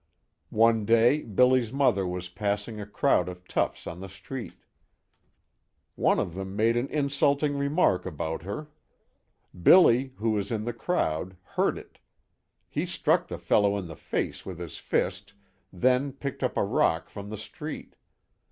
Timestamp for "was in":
10.31-10.65